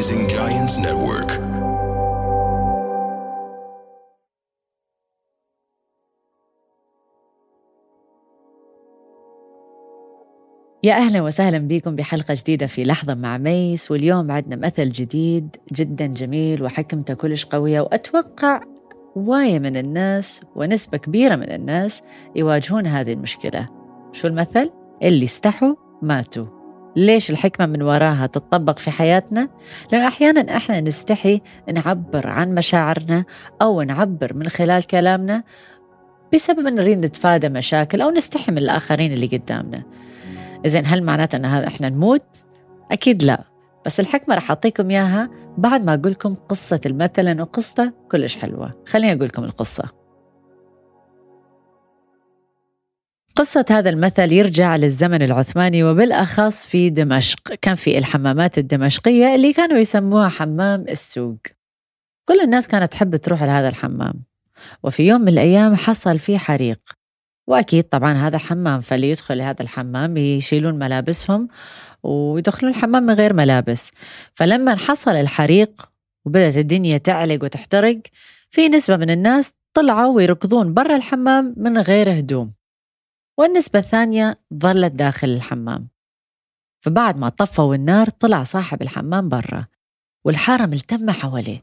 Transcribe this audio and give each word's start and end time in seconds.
Rising 0.00 0.26
Giants 0.28 0.78
Network. 0.78 1.30
يا 10.82 10.94
أهلا 10.94 11.22
وسهلا 11.22 11.58
بكم 11.58 11.96
بحلقة 11.96 12.34
جديدة 12.34 12.66
في 12.66 12.84
لحظة 12.84 13.14
مع 13.14 13.38
ميس 13.38 13.90
واليوم 13.90 14.30
عندنا 14.30 14.56
مثل 14.66 14.90
جديد 14.90 15.56
جدا 15.72 16.06
جميل 16.06 16.62
وحكمته 16.62 17.14
كلش 17.14 17.44
قوية 17.44 17.80
وأتوقع 17.80 18.60
واية 19.16 19.58
من 19.58 19.76
الناس 19.76 20.42
ونسبة 20.56 20.98
كبيرة 20.98 21.36
من 21.36 21.50
الناس 21.52 22.02
يواجهون 22.36 22.86
هذه 22.86 23.12
المشكلة 23.12 23.68
شو 24.12 24.26
المثل؟ 24.28 24.70
اللي 25.02 25.24
استحوا 25.24 25.74
ماتوا 26.02 26.59
ليش 26.96 27.30
الحكمة 27.30 27.66
من 27.66 27.82
وراها 27.82 28.26
تطبق 28.26 28.78
في 28.78 28.90
حياتنا؟ 28.90 29.48
لأن 29.92 30.02
أحيانا 30.02 30.56
إحنا 30.56 30.80
نستحي 30.80 31.40
نعبر 31.72 32.26
عن 32.26 32.54
مشاعرنا 32.54 33.24
أو 33.62 33.82
نعبر 33.82 34.34
من 34.34 34.48
خلال 34.48 34.86
كلامنا 34.86 35.42
بسبب 36.34 36.66
أن 36.66 36.74
نريد 36.74 36.98
نتفادى 36.98 37.48
مشاكل 37.48 38.00
أو 38.00 38.10
نستحي 38.10 38.52
من 38.52 38.58
الآخرين 38.58 39.12
اللي 39.12 39.26
قدامنا 39.26 39.82
إذن 40.64 40.82
هل 40.86 41.02
معناته 41.02 41.36
أن 41.36 41.44
إحنا 41.44 41.88
نموت؟ 41.88 42.44
أكيد 42.90 43.22
لا 43.22 43.44
بس 43.86 44.00
الحكمة 44.00 44.34
رح 44.34 44.50
أعطيكم 44.50 44.90
إياها 44.90 45.30
بعد 45.58 45.84
ما 45.84 45.94
أقول 45.94 46.10
لكم 46.12 46.34
قصة 46.34 46.80
المثل 46.86 47.44
قصة 47.44 47.92
كلش 48.10 48.36
حلوة 48.36 48.74
خليني 48.86 49.12
أقول 49.12 49.24
لكم 49.24 49.44
القصة 49.44 49.99
قصة 53.40 53.64
هذا 53.70 53.90
المثل 53.90 54.32
يرجع 54.32 54.76
للزمن 54.76 55.22
العثماني 55.22 55.84
وبالأخص 55.84 56.66
في 56.66 56.90
دمشق. 56.90 57.54
كان 57.62 57.74
في 57.74 57.98
الحمامات 57.98 58.58
الدمشقية 58.58 59.34
اللي 59.34 59.52
كانوا 59.52 59.78
يسموها 59.78 60.28
حمام 60.28 60.84
السوق. 60.88 61.38
كل 62.28 62.40
الناس 62.40 62.68
كانت 62.68 62.92
تحب 62.92 63.16
تروح 63.16 63.42
لهذا 63.42 63.68
الحمام. 63.68 64.14
وفي 64.82 65.02
يوم 65.02 65.20
من 65.20 65.28
الأيام 65.28 65.76
حصل 65.76 66.18
فيه 66.18 66.38
حريق. 66.38 66.80
وأكيد 67.46 67.84
طبعا 67.84 68.12
هذا 68.12 68.38
حمام 68.38 68.80
فاللي 68.80 69.10
يدخل 69.10 69.38
لهذا 69.38 69.62
الحمام 69.62 70.16
يشيلون 70.16 70.74
ملابسهم 70.74 71.48
ويدخلون 72.02 72.72
الحمام 72.72 73.02
من 73.02 73.14
غير 73.14 73.34
ملابس. 73.34 73.90
فلما 74.34 74.76
حصل 74.76 75.10
الحريق 75.10 75.90
وبدأت 76.24 76.56
الدنيا 76.56 76.98
تعلق 76.98 77.44
وتحترق 77.44 78.00
في 78.50 78.68
نسبة 78.68 78.96
من 78.96 79.10
الناس 79.10 79.52
طلعوا 79.74 80.14
ويركضون 80.16 80.74
برا 80.74 80.96
الحمام 80.96 81.54
من 81.56 81.78
غير 81.78 82.18
هدوم. 82.18 82.59
والنسبة 83.40 83.78
الثانية 83.78 84.38
ظلت 84.54 84.92
داخل 84.92 85.28
الحمام. 85.28 85.88
فبعد 86.80 87.18
ما 87.18 87.28
طفوا 87.28 87.74
النار 87.74 88.08
طلع 88.08 88.42
صاحب 88.42 88.82
الحمام 88.82 89.28
برا 89.28 89.66
والحارة 90.24 90.66
ملتمة 90.66 91.12
حواليه 91.12 91.62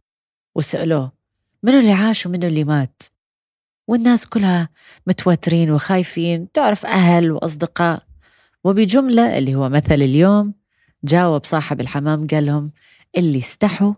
وسألوه 0.56 1.11
منو 1.64 1.80
اللي 1.80 1.92
عاش 1.92 2.25
ومنو 2.25 2.47
اللي 2.47 2.64
مات؟ 2.64 3.03
والناس 3.88 4.25
كلها 4.25 4.69
متوترين 5.08 5.72
وخايفين 5.72 6.52
تعرف 6.52 6.86
أهل 6.86 7.31
وأصدقاء. 7.31 8.03
وبجملة 8.64 9.38
اللي 9.38 9.56
هو 9.56 9.69
مثل 9.69 9.94
اليوم 9.94 10.53
جاوب 11.03 11.45
صاحب 11.45 11.81
الحمام 11.81 12.28
قال 12.28 12.45
لهم 12.45 12.72
اللي 13.17 13.38
استحوا 13.38 13.94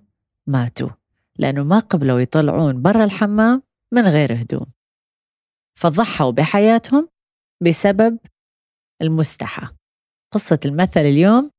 ماتوا 0.47 0.89
لأنه 1.37 1.63
ما 1.63 1.79
قبلوا 1.79 2.19
يطلعون 2.19 2.81
برا 2.81 3.03
الحمام 3.03 3.63
من 3.91 4.07
غير 4.07 4.33
هدوم. 4.33 4.65
فضحوا 5.73 6.31
بحياتهم 6.31 7.09
بسبب 7.61 8.19
المستحى 9.01 9.67
قصة 10.33 10.59
المثل 10.65 10.99
اليوم 10.99 11.51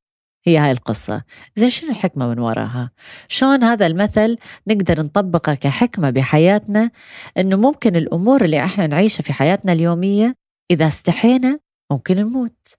هي 0.47 0.59
هاي 0.59 0.71
القصة. 0.71 1.25
زين 1.57 1.69
شنو 1.71 1.91
الحكمة 1.91 2.29
من 2.29 2.39
وراها؟ 2.39 2.91
شلون 3.29 3.65
هذا 3.65 3.87
المثل 3.87 4.39
نقدر 4.69 5.03
نطبقه 5.03 5.55
كحكمة 5.55 6.11
بحياتنا 6.11 6.91
أنه 7.39 7.57
ممكن 7.57 7.97
الأمور 7.97 8.45
اللي 8.45 8.65
إحنا 8.65 8.87
نعيشها 8.87 9.23
في 9.23 9.33
حياتنا 9.33 9.73
اليومية 9.73 10.35
إذا 10.71 10.87
استحينا 10.87 11.59
ممكن 11.93 12.17
نموت. 12.17 12.75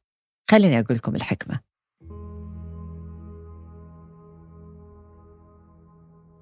خليني 0.51 0.79
أقول 0.79 0.97
لكم 0.97 1.15
الحكمة. 1.15 1.59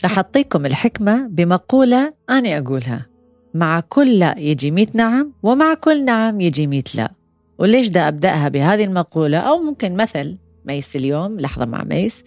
رح 0.05 0.17
أعطيكم 0.17 0.65
الحكمة 0.65 1.27
بمقولة 1.27 2.13
أنا 2.29 2.57
أقولها. 2.57 3.08
مع 3.53 3.79
كل 3.79 4.19
لا 4.19 4.39
يجي 4.39 4.71
ميت 4.71 4.95
نعم 4.95 5.33
ومع 5.43 5.73
كل 5.73 6.05
نعم 6.05 6.41
يجي 6.41 6.67
ميت 6.67 6.95
لا. 6.95 7.11
وليش 7.57 7.89
دا 7.89 8.07
أبدأها 8.07 8.49
بهذه 8.49 8.83
المقولة؟ 8.83 9.37
أو 9.37 9.57
ممكن 9.57 9.95
مثل 9.95 10.37
ميس 10.65 10.95
اليوم 10.95 11.39
لحظة 11.39 11.65
مع 11.65 11.83
ميس. 11.83 12.23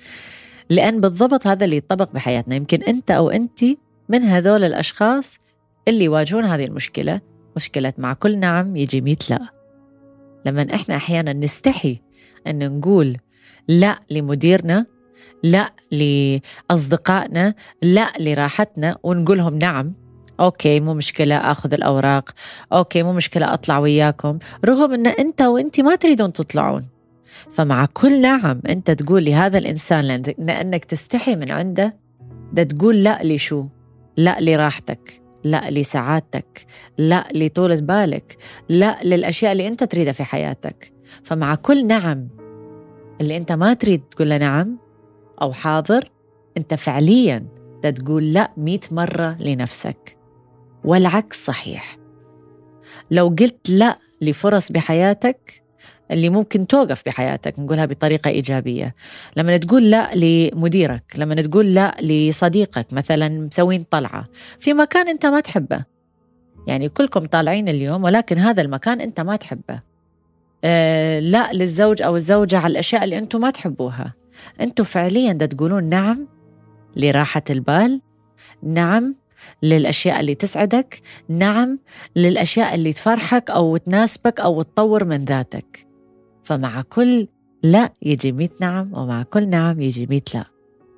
لأن 0.70 1.00
بالضبط 1.00 1.46
هذا 1.46 1.64
اللي 1.64 1.76
يطبق 1.76 2.12
بحياتنا. 2.12 2.54
يمكن 2.54 2.82
أنت 2.82 3.10
أو 3.10 3.30
أنت 3.30 3.64
من 4.08 4.22
هذول 4.22 4.64
الأشخاص 4.64 5.38
اللي 5.88 6.04
يواجهون 6.04 6.44
هذه 6.44 6.64
المشكلة. 6.64 7.20
مشكلة 7.56 7.92
مع 7.98 8.12
كل 8.12 8.38
نعم 8.38 8.76
يجي 8.76 9.00
ميت 9.00 9.30
لا. 9.30 9.48
لما 10.46 10.74
إحنا 10.74 10.96
أحيانا 10.96 11.32
نستحي 11.32 12.00
أن 12.46 12.78
نقول 12.78 13.16
لا 13.68 14.00
لمديرنا 14.10 14.86
لا 15.42 15.72
لأصدقائنا 15.92 17.54
لا 17.82 18.12
لراحتنا 18.20 18.98
ونقولهم 19.02 19.58
نعم 19.58 19.92
okay 20.40 20.80
مو 20.80 20.94
مشكلة 20.94 21.36
آخذ 21.36 21.74
الأوراق. 21.74 22.30
okay 22.72 23.02
مو 23.02 23.12
مشكلة 23.12 23.54
أطلع 23.54 23.78
وياكم. 23.78 24.38
رغم 24.64 24.92
إن 24.92 25.06
أنت 25.06 25.42
وانت 25.42 25.80
ما 25.80 25.94
تريدون 25.94 26.32
تطلعون. 26.32 26.88
فمع 27.50 27.86
كل 27.92 28.20
نعم 28.20 28.60
أنت 28.68 28.90
تقول 28.90 29.24
لهذا 29.24 29.58
الإنسان 29.58 30.22
لأنك 30.38 30.84
تستحي 30.84 31.36
من 31.36 31.50
عنده 31.50 31.96
ده 32.52 32.62
تقول 32.62 33.04
لا 33.04 33.20
لشو 33.22 33.66
لا 34.16 34.40
لراحتك 34.40 35.22
لا 35.44 35.70
لسعادتك 35.70 36.66
لا 36.98 37.28
لطولة 37.34 37.80
بالك 37.80 38.36
لا 38.68 38.98
للأشياء 39.04 39.52
اللي 39.52 39.68
أنت 39.68 39.84
تريدها 39.84 40.12
في 40.12 40.24
حياتك. 40.24 40.92
فمع 41.22 41.54
كل 41.54 41.86
نعم 41.86 42.28
اللي 43.20 43.36
أنت 43.36 43.52
ما 43.52 43.74
تريد 43.74 44.00
تقول 44.00 44.30
له 44.30 44.38
نعم 44.38 44.78
أو 45.42 45.52
حاضر 45.52 46.10
أنت 46.56 46.74
فعليا 46.74 47.46
تقول 47.82 48.32
لا 48.32 48.52
مئة 48.56 48.80
مرة 48.90 49.36
لنفسك. 49.40 50.21
والعكس 50.84 51.44
صحيح. 51.46 51.98
لو 53.10 53.28
قلت 53.28 53.70
لا 53.70 53.98
لفرص 54.20 54.72
بحياتك 54.72 55.62
اللي 56.10 56.28
ممكن 56.28 56.66
توقف 56.66 57.02
بحياتك 57.06 57.58
نقولها 57.58 57.86
بطريقة 57.86 58.28
إيجابية. 58.28 58.94
لما 59.36 59.56
تقول 59.56 59.90
لا 59.90 60.10
لمديرك 60.14 61.04
لما 61.18 61.34
تقول 61.34 61.74
لا 61.74 61.96
لصديقك 62.00 62.92
مثلا 62.92 63.28
مسوين 63.28 63.82
طلعة 63.82 64.28
في 64.58 64.72
مكان 64.72 65.08
أنت 65.08 65.26
ما 65.26 65.40
تحبه. 65.40 65.84
يعني 66.66 66.88
كلكم 66.88 67.20
طالعين 67.20 67.68
اليوم 67.68 68.04
ولكن 68.04 68.38
هذا 68.38 68.62
المكان 68.62 69.00
أنت 69.00 69.20
ما 69.20 69.36
تحبه. 69.36 69.80
آه 70.64 71.20
لا 71.20 71.52
للزوج 71.52 72.02
أو 72.02 72.16
الزوجة 72.16 72.58
على 72.58 72.70
الأشياء 72.72 73.04
اللي 73.04 73.18
أنتم 73.18 73.40
ما 73.40 73.50
تحبوها. 73.50 74.14
أنتم 74.60 74.84
فعليا 74.84 75.32
دا 75.32 75.46
تقولون 75.46 75.84
نعم 75.84 76.28
لراحة 76.96 77.42
البال 77.50 78.00
نعم 78.62 79.16
للأشياء 79.62 80.20
اللي 80.20 80.34
تسعدك 80.34 81.00
نعم 81.28 81.78
للأشياء 82.16 82.74
اللي 82.74 82.92
تفرحك 82.92 83.50
أو 83.50 83.76
تناسبك 83.76 84.40
أو 84.40 84.62
تطور 84.62 85.04
من 85.04 85.24
ذاتك. 85.24 85.86
فمع 86.42 86.82
كل 86.82 87.28
لا 87.62 87.92
يجي 88.02 88.32
ميت 88.32 88.60
نعم 88.60 88.94
ومع 88.94 89.22
كل 89.22 89.48
نعم 89.48 89.80
يجي 89.80 90.06
ميت 90.06 90.34
لا. 90.34 90.44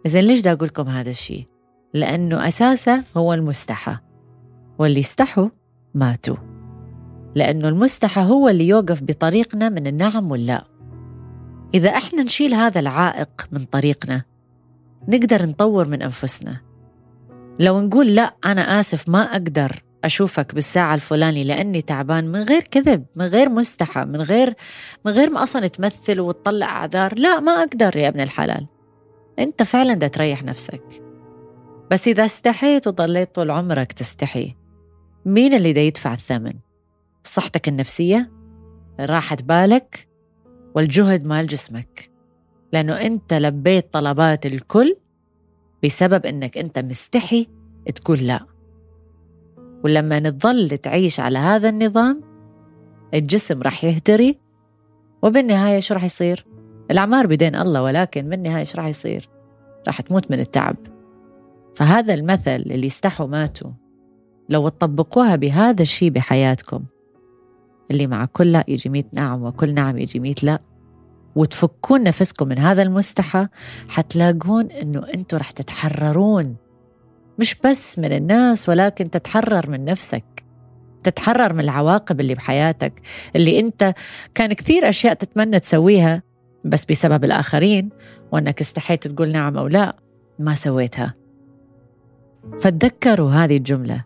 إذا 0.06 0.20
ليش 0.20 0.42
دا 0.42 0.52
أقول 0.52 0.68
لكم 0.68 0.88
هذا 0.88 1.10
الشيء؟ 1.10 1.46
لأنه 1.94 2.48
أساسه 2.48 3.04
هو 3.16 3.34
المستحى. 3.34 3.96
واللي 4.78 5.00
استحوا 5.00 5.48
ماتوا. 5.94 6.36
لأنه 7.34 7.68
المستحى 7.68 8.20
هو 8.20 8.48
اللي 8.48 8.68
يوقف 8.68 9.02
بطريقنا 9.02 9.68
من 9.68 9.86
النعم 9.86 10.30
واللا. 10.30 10.64
إذا 11.74 11.90
إحنا 11.90 12.22
نشيل 12.22 12.54
هذا 12.54 12.80
العائق 12.80 13.48
من 13.52 13.64
طريقنا 13.64 14.22
نقدر 15.08 15.46
نطور 15.46 15.88
من 15.88 16.02
أنفسنا. 16.02 16.60
لو 17.58 17.80
نقول 17.80 18.14
لا 18.14 18.34
أنا 18.44 18.80
آسف 18.80 19.08
ما 19.08 19.22
أقدر 19.22 19.84
أشوفك 20.04 20.54
بالساعة 20.54 20.94
الفلانية 20.94 21.44
لأني 21.44 21.82
تعبان 21.82 22.32
من 22.32 22.42
غير 22.42 22.62
كذب 22.62 23.04
من 23.16 23.24
غير 23.24 23.48
مستحى 23.48 24.04
من 24.04 24.22
غير 24.22 24.54
من 25.04 25.12
غير 25.12 25.30
ما 25.30 25.42
أصلا 25.42 25.66
تمثل 25.66 26.20
وتطلع 26.20 26.66
أعذار. 26.66 27.18
لا 27.18 27.40
ما 27.40 27.52
أقدر 27.52 27.96
يا 27.96 28.08
ابن 28.08 28.20
الحلال. 28.20 28.66
أنت 29.38 29.62
فعلا 29.62 29.94
دا 29.94 30.06
تريح 30.06 30.42
نفسك. 30.42 31.02
بس 31.90 32.08
إذا 32.08 32.24
استحيت 32.24 32.86
وضليت 32.86 33.34
طول 33.34 33.50
عمرك 33.50 33.92
تستحي 33.92 34.54
مين 35.24 35.54
اللي 35.54 35.72
دا 35.72 35.80
يدفع 35.80 36.12
الثمن؟ 36.12 36.52
صحتك 37.24 37.68
النفسية؟ 37.68 38.32
راحة 39.00 39.36
بالك؟ 39.42 40.08
والجهد 40.74 41.26
مال 41.26 41.46
جسمك؟ 41.46 42.10
لأنه 42.72 43.00
أنت 43.00 43.34
لبيت 43.34 43.92
طلبات 43.92 44.46
الكل 44.46 44.96
بسبب 45.84 46.26
أنك 46.26 46.58
أنت 46.58 46.78
مستحي 46.78 47.48
تقول 47.94 48.18
لا 48.18 48.46
ولما 49.84 50.20
نظل 50.20 50.68
تعيش 50.68 51.20
على 51.20 51.38
هذا 51.38 51.68
النظام 51.68 52.20
الجسم 53.14 53.62
رح 53.62 53.84
يهتري 53.84 54.38
وبالنهاية 55.22 55.78
شو 55.78 55.94
رح 55.94 56.04
يصير؟ 56.04 56.46
الأعمار 56.90 57.26
بيدين 57.26 57.54
الله 57.54 57.82
ولكن 57.82 58.28
بالنهاية 58.28 58.64
شو 58.64 58.78
رح 58.78 58.86
يصير؟ 58.86 59.28
راح 59.86 60.00
تموت 60.00 60.30
من 60.30 60.40
التعب 60.40 60.76
فهذا 61.76 62.14
المثل 62.14 62.56
اللي 62.56 62.86
استحوا 62.86 63.26
ماتوا 63.26 63.70
لو 64.48 64.68
تطبقوها 64.68 65.36
بهذا 65.36 65.82
الشيء 65.82 66.10
بحياتكم 66.10 66.84
اللي 67.90 68.06
مع 68.06 68.24
كل 68.24 68.52
لا 68.52 68.64
يجي 68.68 68.88
ميت 68.88 69.06
نعم 69.14 69.42
وكل 69.42 69.74
نعم 69.74 69.98
يجي 69.98 70.20
ميت 70.20 70.44
لا 70.44 70.60
وتفكون 71.36 72.02
نفسكم 72.02 72.48
من 72.48 72.58
هذا 72.58 72.82
المستحى 72.82 73.46
حتلاقون 73.88 74.70
إنه 74.70 75.06
أنتم 75.14 75.36
رح 75.36 75.50
تتحررون. 75.50 76.56
مش 77.38 77.56
بس 77.64 77.98
من 77.98 78.12
الناس 78.12 78.68
ولكن 78.68 79.10
تتحرر 79.10 79.70
من 79.70 79.84
نفسك. 79.84 80.24
تتحرر 81.02 81.52
من 81.52 81.60
العواقب 81.60 82.20
اللي 82.20 82.34
بحياتك 82.34 83.00
اللي 83.36 83.60
أنت 83.60 83.94
كان 84.34 84.52
كثير 84.52 84.88
أشياء 84.88 85.14
تتمنى 85.14 85.60
تسويها 85.60 86.22
بس 86.64 86.84
بسبب 86.84 87.24
الآخرين 87.24 87.88
وأنك 88.32 88.60
استحيت 88.60 89.08
تقول 89.08 89.32
نعم 89.32 89.58
أو 89.58 89.66
لا 89.66 89.96
ما 90.38 90.54
سويتها. 90.54 91.14
فتذكروا 92.60 93.30
هذه 93.30 93.56
الجملة. 93.56 94.04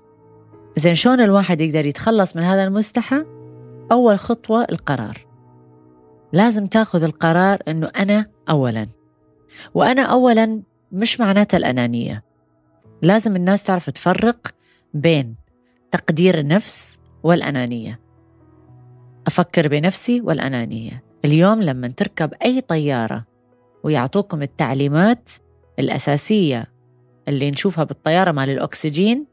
زين 0.77 0.95
شلون 0.95 1.21
الواحد 1.21 1.61
يقدر 1.61 1.87
يتخلص 1.87 2.37
من 2.37 2.43
هذا 2.43 2.65
المستحى؟ 2.65 3.25
أول 3.93 4.19
خطوة 4.19 4.67
القرار. 4.73 5.28
لازم 6.33 6.67
تاخذ 6.67 7.05
القرار 7.05 7.59
إنه 7.69 7.91
أنا 7.99 8.27
اولا. 8.51 8.87
وأنا 9.75 10.03
اولا 10.03 10.63
مش 10.93 11.21
معناتها 11.21 11.59
الأنانية. 11.59 12.25
لازم 13.03 13.37
الناس 13.37 13.63
تعرف 13.63 13.91
تفرق 13.91 14.49
بين 14.95 15.37
تقدير 15.91 16.39
النفس 16.39 16.99
والأنانية. 17.23 18.01
أفكر 19.27 19.69
بنفسي 19.69 20.21
والأنانية. 20.21 21.05
اليوم 21.25 21.63
لما 21.63 21.89
تركب 21.89 22.33
أي 22.45 22.61
طيارة 22.61 23.25
ويعطوكم 23.85 24.43
التعليمات 24.43 25.31
الأساسية 25.79 26.67
اللي 27.29 27.51
نشوفها 27.51 27.85
بالطيارة 27.85 28.33
مال 28.33 28.51
الأكسجين 28.51 29.27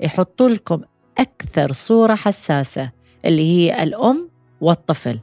يحطوا 0.00 0.48
لكم 0.48 0.80
أكثر 1.18 1.72
صورة 1.72 2.14
حساسة 2.14 2.90
اللي 3.24 3.42
هي 3.42 3.82
الأم 3.82 4.28
والطفل. 4.60 5.20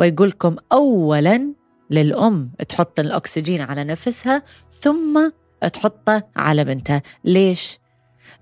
ويقول 0.00 0.28
لكم 0.28 0.56
اولا 0.72 1.54
للأم 1.90 2.50
تحط 2.68 3.00
الأكسجين 3.00 3.60
على 3.60 3.84
نفسها 3.84 4.42
ثم 4.80 5.30
تحطه 5.72 6.22
على 6.36 6.64
بنتها. 6.64 7.02
ليش؟ 7.24 7.78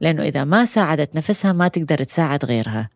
لأنه 0.01 0.23
إذا 0.23 0.45
ما 0.45 0.65
ساعدت 0.65 1.17
نفسها 1.17 1.53
ما 1.53 1.69
تقدر 1.69 2.05
تساعد 2.05 2.45
غيرها. 2.45 2.89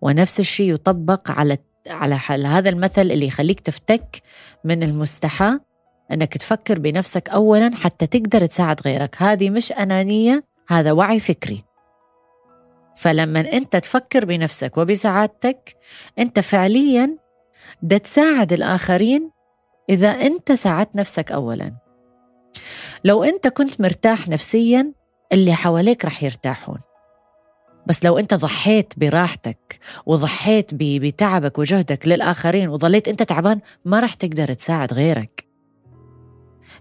ونفس 0.00 0.40
الشيء 0.40 0.72
يطبق 0.72 1.30
على 1.30 1.56
على 1.88 2.14
هذا 2.46 2.68
المثل 2.68 3.02
اللي 3.02 3.26
يخليك 3.26 3.60
تفتك 3.60 4.22
من 4.64 4.82
المستحى 4.82 5.58
إنك 6.12 6.36
تفكر 6.36 6.78
بنفسك 6.78 7.28
اولا 7.28 7.70
حتى 7.74 8.06
تقدر 8.06 8.46
تساعد 8.46 8.80
غيرك. 8.80 9.16
هذه 9.18 9.50
مش 9.50 9.72
أنانية 9.72 10.44
هذا 10.68 10.92
وعي 10.92 11.20
فكري. 11.20 11.64
فلما 12.96 13.40
أنت 13.52 13.76
تفكر 13.76 14.24
بنفسك 14.24 14.76
وبسعادتك 14.76 15.76
أنت 16.18 16.40
فعليا 16.40 17.25
ده 17.82 17.98
تساعد 17.98 18.52
الآخرين 18.52 19.30
إذا 19.90 20.08
أنت 20.08 20.52
ساعدت 20.52 20.96
نفسك 20.96 21.32
اولا. 21.32 21.72
لو 23.04 23.24
أنت 23.24 23.48
كنت 23.48 23.80
مرتاح 23.80 24.28
نفسيا 24.28 24.92
اللي 25.32 25.54
حواليك 25.54 26.04
رح 26.04 26.22
يرتاحون. 26.22 26.78
بس 27.86 28.04
لو 28.04 28.18
أنت 28.18 28.34
ضحيت 28.34 28.94
براحتك 28.96 29.78
وضحيت 30.06 30.70
بتعبك 30.74 31.58
وجهدك 31.58 32.08
للآخرين 32.08 32.68
وظليت 32.68 33.08
أنت 33.08 33.22
تعبان 33.22 33.60
ما 33.84 34.00
رح 34.00 34.14
تقدر 34.14 34.52
تساعد 34.52 34.92
غيرك. 34.92 35.46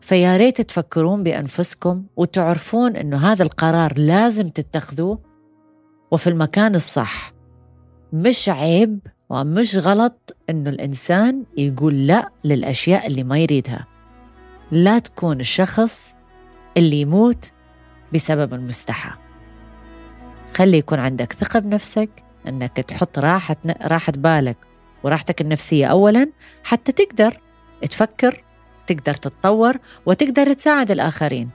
فيا 0.02 0.38
ريت 0.38 0.62
تفكرون 0.62 1.24
بأنفسكم 1.24 2.06
وتعرفون 2.18 2.96
إنه 2.96 3.18
هذا 3.32 3.44
القرار 3.44 3.94
لازم 3.98 4.48
تتخذوه. 4.48 5.20
وفي 6.12 6.28
المكان 6.30 6.76
الصح 6.76 7.34
مش 8.14 8.50
عيب 8.50 9.00
ومش 9.30 9.75
غلط 9.77 10.36
إنه 10.50 10.69
الإنسان 10.69 11.44
يقول 11.57 12.07
لا 12.07 12.30
للأشياء 12.44 13.07
اللي 13.07 13.24
ما 13.24 13.39
يريدها. 13.39 13.88
لا 14.72 15.00
تكون 15.00 15.39
الشخص 15.39 16.16
اللي 16.77 17.01
يموت 17.01 17.51
بسبب 18.13 18.54
المستحى. 18.54 19.12
خلي 20.56 20.77
يكون 20.77 21.00
عندك 21.00 21.33
ثقة 21.33 21.60
بنفسك 21.60 22.10
أنك 22.48 22.77
تحط 22.77 23.19
راحة 23.19 23.56
راحة 23.81 24.13
بالك 24.16 24.57
وراحتك 25.04 25.42
النفسية 25.42 25.86
أولا 25.86 26.31
حتى 26.63 26.92
تقدر 26.92 27.39
تفكر 27.81 28.44
تقدر 28.88 29.14
تتطور 29.14 29.78
وتقدر 30.06 30.54
تساعد 30.54 30.92
الآخرين. 30.92 31.50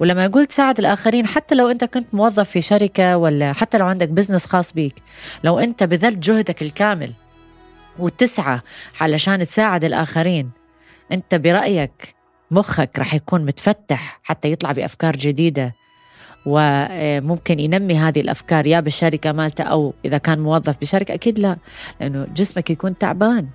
ولما 0.00 0.26
أقول 0.26 0.46
تساعد 0.46 0.78
الآخرين 0.78 1.26
حتى 1.26 1.54
لو 1.54 1.68
أنت 1.68 1.84
كنت 1.84 2.14
موظف 2.14 2.50
في 2.50 2.60
شركة 2.60 3.16
ولا 3.16 3.52
حتى 3.52 3.78
لو 3.78 3.86
عندك 3.86 4.08
بزنس 4.08 4.46
خاص 4.46 4.72
بيك 4.72 4.94
لو 5.44 5.58
أنت 5.58 5.82
بذلت 5.82 6.18
جهدك 6.18 6.62
الكامل 6.62 7.12
وتسعى 7.98 8.60
علشان 9.00 9.46
تساعد 9.46 9.84
الآخرين 9.84 10.50
أنت 11.12 11.34
برأيك 11.34 12.14
مخك 12.50 12.98
رح 12.98 13.14
يكون 13.14 13.44
متفتح 13.44 14.20
حتى 14.22 14.52
يطلع 14.52 14.72
بأفكار 14.72 15.16
جديدة 15.16 15.74
وممكن 16.46 17.60
ينمي 17.60 17.94
هذه 17.94 18.20
الأفكار 18.20 18.66
يا 18.66 18.80
بالشركة 18.80 19.32
مالته 19.32 19.64
أو 19.64 19.94
إذا 20.04 20.18
كان 20.18 20.40
موظف 20.40 20.76
بشركة 20.80 21.14
أكيد 21.14 21.38
لا 21.38 21.56
لأنه 22.00 22.26
جسمك 22.34 22.70
يكون 22.70 22.98
تعبان. 22.98 23.48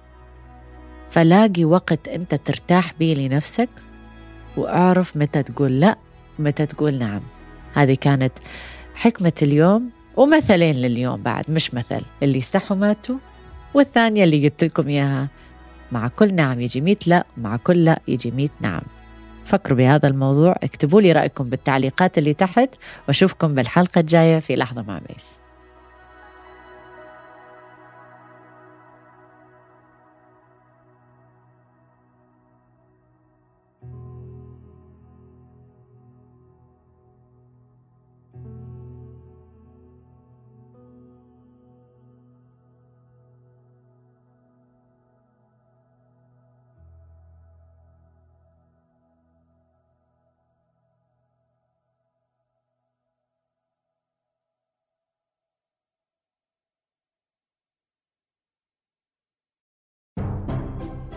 فلاقي 1.10 1.66
وقت 1.66 2.08
انت 2.08 2.36
ترتاح 2.36 2.94
به 3.00 3.16
لنفسك 3.18 3.70
وأعرف 4.58 5.18
متى 5.18 5.44
تقول 5.44 5.80
لا 5.80 5.98
ومتى 6.40 6.66
تقول 6.66 6.98
نعم. 6.98 7.22
هذه 7.74 7.98
كانت 8.02 8.34
حكمة 8.96 9.34
اليوم 9.42 9.90
ومثلين 10.16 10.76
لليوم 10.76 11.22
بعد 11.22 11.52
مش 11.52 11.74
مثل. 11.74 12.02
اللي 12.24 12.38
استحوا 12.38 12.78
ماتوا 12.78 13.18
والثانية 13.74 14.24
اللي 14.24 14.48
قلت 14.48 14.64
لكم 14.64 14.88
إياها. 14.88 15.28
مع 15.92 16.08
كل 16.08 16.36
نعم 16.36 16.62
يجي 16.62 16.82
ميت 16.82 17.08
لا 17.08 17.26
مع 17.38 17.58
كل 17.58 17.86
لا 17.86 18.00
يجي 18.08 18.32
ميت 18.32 18.52
نعم. 18.62 18.82
فكروا 19.44 19.78
بهذا 19.78 20.08
الموضوع 20.08 20.56
اكتبوا 20.64 21.02
لي 21.02 21.12
رأيكم 21.12 21.44
بالتعليقات 21.44 22.18
اللي 22.18 22.34
تحت 22.34 22.70
وأشوفكم 23.08 23.56
بالحلقة 23.56 24.00
الجاية 24.00 24.40
في 24.40 24.56
لحظة 24.56 24.82
مع 24.82 25.02
ميس. 25.10 25.40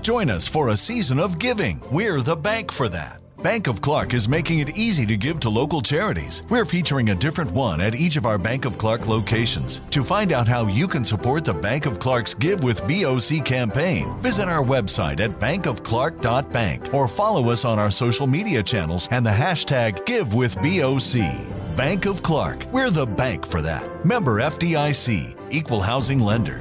Join 0.03 0.31
us 0.31 0.49
for 0.49 0.69
a 0.69 0.77
season 0.77 1.21
of 1.21 1.39
giving. 1.39 1.81
We're 1.93 2.23
the 2.23 2.37
bank 2.37 2.73
for 2.73 2.89
that. 2.89 3.21
Bank 3.43 3.67
of 3.67 3.81
Clark 3.81 4.15
is 4.15 4.29
making 4.29 4.61
it 4.61 4.77
easy 4.77 5.05
to 5.07 5.17
give 5.17 5.41
to 5.41 5.51
local 5.51 5.83
charities. 5.83 6.43
We're 6.49 6.65
featuring 6.65 7.11
a 7.11 7.15
different 7.15 7.51
one 7.53 7.81
at 7.81 7.95
each 7.95 8.17
of 8.17 8.27
our 8.27 8.39
Bank 8.39 8.65
of 8.65 8.79
Clark 8.79 9.07
locations. 9.09 9.81
To 9.91 10.03
find 10.03 10.33
out 10.33 10.47
how 10.47 10.67
you 10.67 10.89
can 10.89 11.05
support 11.05 11.45
the 11.45 11.55
Bank 11.55 11.87
of 11.87 11.99
Clark's 11.99 12.35
Give 12.35 12.63
with 12.63 12.81
BOC 12.87 13.45
campaign, 13.45 14.15
visit 14.19 14.49
our 14.49 14.65
website 14.65 15.21
at 15.21 15.33
bankofclark.bank 15.33 16.95
or 16.95 17.09
follow 17.09 17.51
us 17.51 17.65
on 17.65 17.79
our 17.79 17.91
social 17.91 18.27
media 18.27 18.63
channels 18.63 19.09
and 19.11 19.25
the 19.25 19.31
hashtag 19.31 20.05
GiveWithBOC. 20.07 21.77
Bank 21.77 22.07
of 22.07 22.23
Clark. 22.23 22.67
We're 22.73 22.91
the 22.91 23.07
bank 23.07 23.47
for 23.47 23.63
that. 23.63 24.05
Member 24.05 24.41
FDIC. 24.41 25.37
Equal 25.51 25.81
Housing 25.81 26.21
Lender. 26.21 26.61